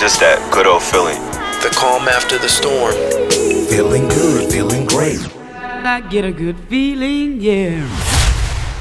[0.00, 1.20] just that good old feeling.
[1.60, 2.94] The calm after the storm.
[3.68, 5.20] Feeling good, feeling great.
[5.54, 7.84] I get a good feeling, yeah.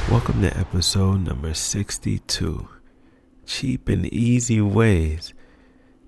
[0.10, 2.69] Welcome to episode number 62
[3.46, 5.33] Cheap and Easy Ways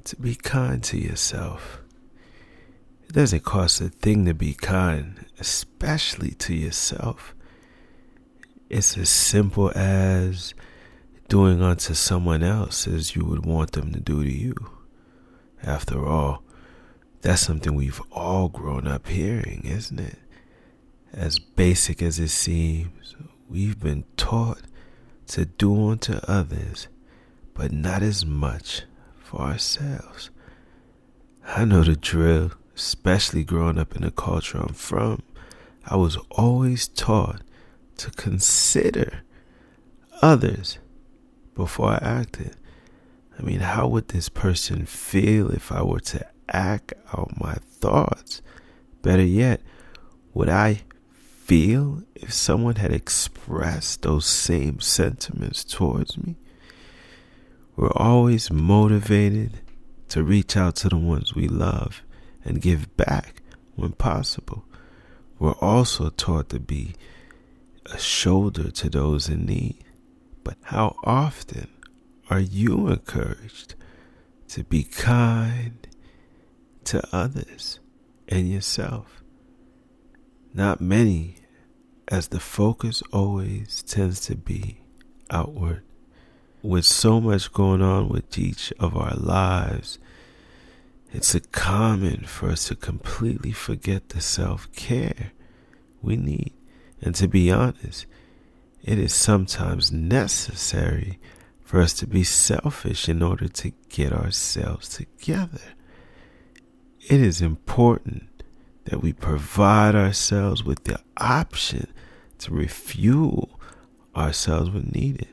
[0.06, 1.82] to Be Kind to Yourself.
[3.04, 7.36] It doesn't cost a thing to be kind, especially to yourself.
[8.70, 10.54] It's as simple as
[11.28, 14.56] doing unto someone else as you would want them to do to you.
[15.64, 16.44] After all,
[17.22, 20.18] that's something we've all grown up hearing, isn't it?
[21.14, 23.16] As basic as it seems,
[23.48, 24.62] we've been taught
[25.28, 26.88] to do unto others,
[27.54, 28.84] but not as much
[29.20, 30.32] for ourselves.
[31.46, 35.22] I know the drill, especially growing up in the culture I'm from.
[35.86, 37.42] I was always taught
[37.98, 39.22] to consider
[40.22, 40.80] others
[41.56, 42.56] before I acted.
[43.42, 48.44] I mean, how would this person feel if I were to act out my thoughts?
[49.02, 49.62] Better yet,
[50.36, 56.36] would I feel if someone had expressed those same sentiments towards me?
[57.76, 59.62] We're always motivated
[60.10, 62.04] to reach out to the ones we love
[62.46, 63.42] and give back
[63.76, 64.66] when possible.
[65.40, 66.94] We're also taught to be
[67.88, 69.84] a shoulder to those in need.
[70.44, 71.70] But how often
[72.32, 73.76] are you encouraged
[74.48, 75.86] to be kind
[76.86, 77.82] to others
[78.30, 79.22] and yourself?
[80.54, 81.36] Not many,
[82.08, 84.80] as the focus always tends to be
[85.30, 85.84] outward.
[86.62, 90.00] With so much going on with each of our lives,
[91.12, 95.34] it's a common for us to completely forget the self care
[96.02, 96.54] we need.
[97.02, 98.06] And to be honest,
[98.82, 101.20] it is sometimes necessary
[101.72, 105.62] for us to be selfish in order to get ourselves together.
[107.00, 108.44] It is important
[108.84, 111.88] that we provide ourselves with the option
[112.40, 113.58] to refuel
[114.14, 115.30] ourselves when needed.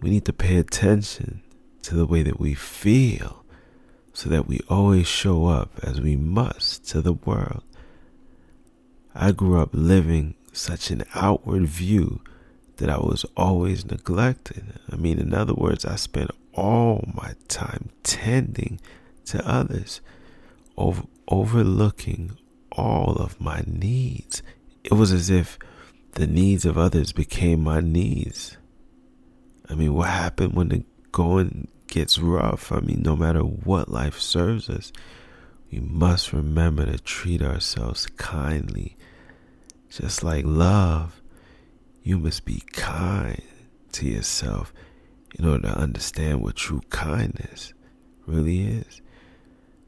[0.00, 1.42] We need to pay attention
[1.82, 3.44] to the way that we feel
[4.12, 7.64] so that we always show up as we must to the world.
[9.16, 12.20] I grew up living such an outward view
[12.78, 14.80] that I was always neglected.
[14.90, 18.80] I mean, in other words, I spent all my time tending
[19.26, 20.00] to others,
[20.76, 22.36] over, overlooking
[22.72, 24.42] all of my needs.
[24.84, 25.58] It was as if
[26.12, 28.56] the needs of others became my needs.
[29.68, 32.72] I mean, what happened when the going gets rough?
[32.72, 34.92] I mean, no matter what life serves us,
[35.70, 38.96] we must remember to treat ourselves kindly
[39.90, 41.20] just like love,
[42.08, 43.42] you must be kind
[43.92, 44.72] to yourself
[45.38, 47.74] in order to understand what true kindness
[48.24, 49.02] really is.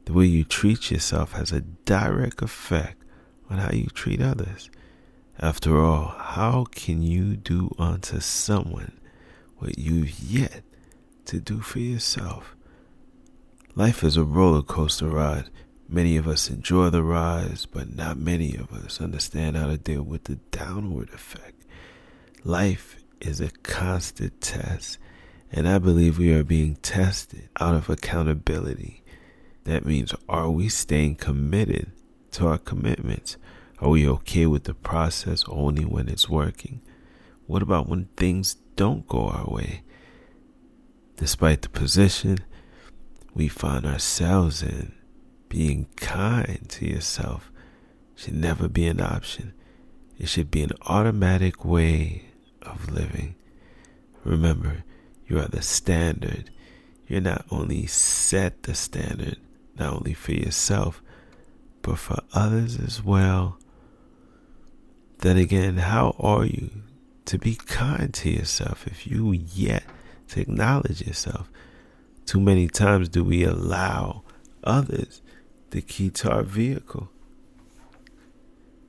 [0.04, 3.02] The way you treat yourself has a direct effect
[3.48, 4.68] on how you treat others.
[5.38, 9.00] After all, how can you do unto someone
[9.56, 10.62] what you've yet
[11.24, 12.54] to do for yourself?
[13.74, 15.48] Life is a roller coaster ride
[15.92, 20.04] Many of us enjoy the rise, but not many of us understand how to deal
[20.04, 21.59] with the downward effect.
[22.44, 24.96] Life is a constant test,
[25.52, 29.02] and I believe we are being tested out of accountability.
[29.64, 31.92] That means, are we staying committed
[32.32, 33.36] to our commitments?
[33.78, 36.80] Are we okay with the process only when it's working?
[37.46, 39.82] What about when things don't go our way?
[41.16, 42.38] Despite the position
[43.34, 44.94] we find ourselves in,
[45.50, 47.52] being kind to yourself
[48.16, 49.52] should never be an option.
[50.18, 52.29] It should be an automatic way
[52.62, 53.34] of living.
[54.24, 54.84] Remember,
[55.26, 56.50] you are the standard.
[57.06, 59.38] You're not only set the standard,
[59.76, 61.02] not only for yourself,
[61.82, 63.58] but for others as well.
[65.18, 66.70] Then again, how are you
[67.26, 69.84] to be kind to yourself if you yet
[70.28, 71.50] to acknowledge yourself?
[72.26, 74.22] Too many times do we allow
[74.62, 75.22] others
[75.70, 77.08] the key to our vehicle.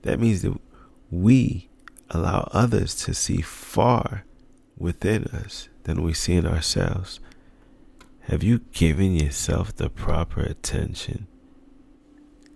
[0.01, 0.59] That means that
[1.09, 1.69] we
[2.11, 4.25] allow others to see far
[4.77, 7.19] within us than we see in ourselves.
[8.25, 11.27] Have you given yourself the proper attention?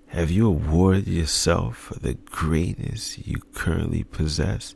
[0.08, 4.76] Have you awarded yourself for the greatness you currently possess?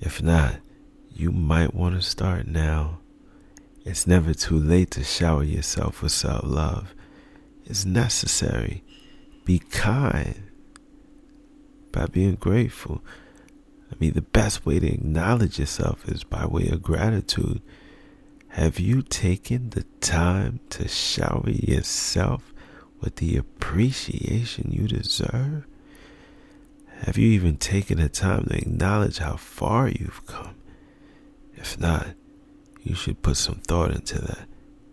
[0.00, 0.56] If not,
[1.10, 2.98] you might want to start now.
[3.84, 6.94] It's never too late to shower yourself with self love
[7.64, 8.84] It's necessary.
[9.44, 10.50] Be kind
[11.90, 13.02] by being grateful.
[13.98, 17.60] Mean, the best way to acknowledge yourself is by way of gratitude.
[18.48, 22.52] Have you taken the time to shower yourself
[23.00, 25.66] with the appreciation you deserve?
[27.04, 30.54] Have you even taken the time to acknowledge how far you've come?
[31.54, 32.08] If not,
[32.82, 34.46] you should put some thought into that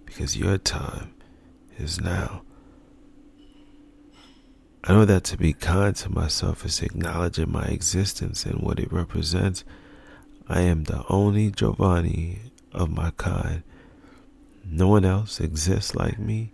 [0.06, 1.14] because your time
[1.78, 2.42] is now.
[4.88, 8.94] I know that to be kind to myself is acknowledging my existence and what it
[8.94, 9.64] represents.
[10.48, 12.40] I am the only Giovanni
[12.72, 13.64] of my kind.
[14.64, 16.54] No one else exists like me.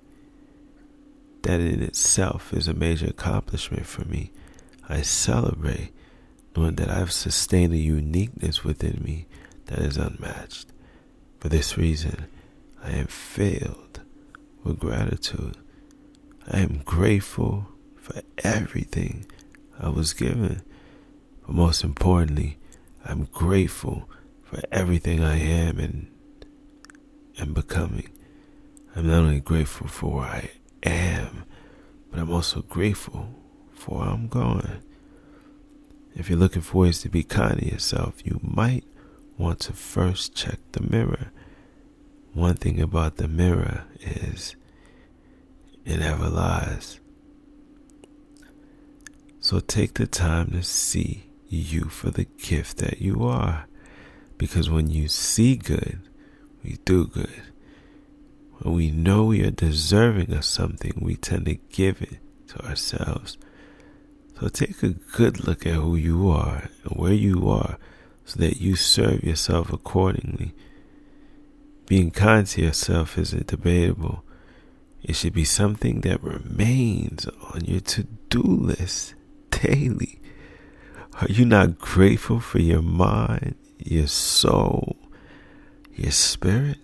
[1.42, 4.32] That in itself is a major accomplishment for me.
[4.88, 5.92] I celebrate
[6.56, 9.28] knowing that I've sustained a uniqueness within me
[9.66, 10.68] that is unmatched.
[11.42, 12.28] For this reason,
[12.82, 14.00] I am filled
[14.64, 15.58] with gratitude.
[16.50, 17.68] I am grateful
[18.02, 19.26] for everything
[19.80, 20.64] I was given.
[21.46, 22.58] But most importantly,
[23.06, 24.10] I'm grateful
[24.44, 26.08] for everything I am and
[27.40, 28.10] am becoming.
[28.96, 30.52] I'm not only grateful for where I
[30.84, 31.46] am,
[32.10, 33.30] but I'm also grateful
[33.72, 34.82] for where I'm going.
[36.14, 38.84] If you're looking for ways to be kind to yourself, you might
[39.38, 41.32] want to first check the mirror.
[42.34, 44.56] One thing about the mirror is
[45.86, 47.01] it never lies.
[49.44, 53.66] So take the time to see you for the gift that you are.
[54.38, 56.00] Because when you see good,
[56.64, 57.42] we do good.
[58.60, 63.40] When we know we are deserving of something, we tend to give it to ourselves.
[64.40, 67.80] So take a good look at who you are and where you are
[68.26, 70.54] so that you serve yourself accordingly.
[71.88, 74.24] Being kind to yourself isn't debatable.
[75.02, 79.16] It should be something that remains on your to do list
[79.52, 80.20] daily.
[81.22, 84.98] Are you not grateful for your mind, your soul,
[85.94, 86.78] your spirit?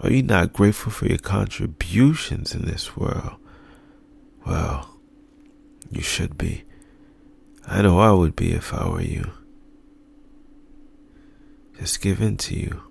[0.00, 3.36] Are you not grateful for your contributions in this world?
[4.46, 4.98] Well,
[5.90, 6.64] you should be.
[7.66, 9.30] I know I would be if I were you.
[11.78, 12.82] Just give in to you.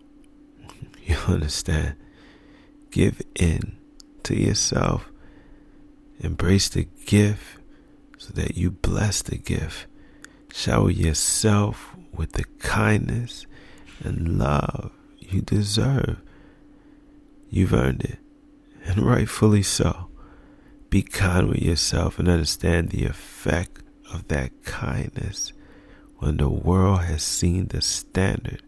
[1.03, 1.95] You'll understand.
[2.91, 3.77] Give in
[4.23, 5.09] to yourself.
[6.19, 7.56] Embrace the gift
[8.17, 9.87] so that you bless the gift.
[10.51, 13.45] Shower yourself with the kindness
[14.03, 16.17] and love you deserve.
[17.49, 18.19] You've earned it,
[18.85, 20.09] and rightfully so.
[20.89, 23.81] Be kind with yourself and understand the effect
[24.11, 25.51] of that kindness
[26.17, 28.63] when the world has seen the standard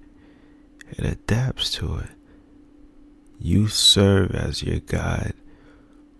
[0.98, 2.10] and adapts to it.
[3.40, 5.34] You serve as your guide,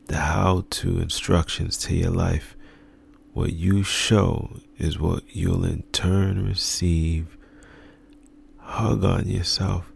[0.06, 2.56] the how to instructions to your life.
[3.40, 7.38] What you show is what you'll in turn receive.
[8.58, 9.94] Hug on yourself,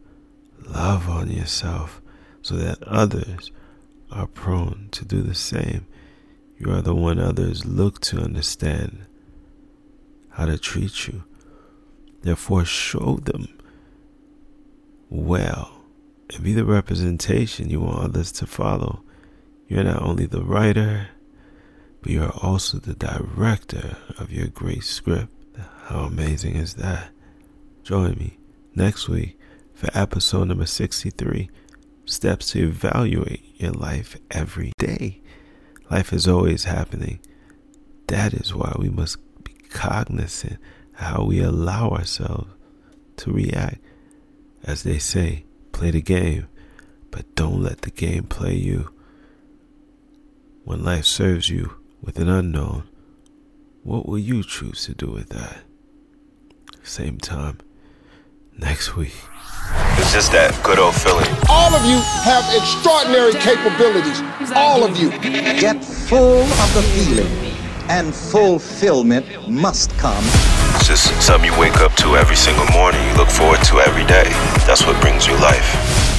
[0.65, 2.01] love on yourself,
[2.41, 3.51] so that others
[4.09, 5.85] are prone to do the same.
[6.57, 9.07] You are the one others look to understand
[10.29, 11.25] how to treat you.
[12.21, 13.49] Therefore, show them
[15.09, 15.83] well
[16.33, 19.03] and be the representation you want others to follow.
[19.67, 21.09] You're not only the writer,
[22.03, 25.31] but you are also the director of your great script.
[25.85, 27.11] How amazing is that?
[27.83, 28.37] Join me
[28.75, 29.39] next week
[29.73, 31.49] for episode number 63
[32.05, 35.21] Steps to Evaluate Your Life Every Day.
[35.89, 37.21] Life is always happening.
[38.07, 40.59] That is why we must be cognizant
[40.95, 42.51] how we allow ourselves
[43.17, 43.79] to react.
[44.65, 46.49] As they say, play the game,
[47.11, 48.93] but don't let the game play you.
[50.65, 52.83] When life serves you with an unknown,
[53.83, 55.63] what will you choose to do with that?
[56.83, 57.59] Same time
[58.57, 59.15] next week.
[59.97, 61.25] It's just that good old feeling.
[61.49, 64.19] All of you have extraordinary capabilities.
[64.53, 65.09] All of you.
[65.59, 67.31] Get full of the feeling,
[67.89, 70.23] and fulfillment must come.
[70.75, 72.99] It's just something you wake up to every single morning.
[73.07, 74.27] You look forward to every day.
[74.67, 76.12] That's what brings you life.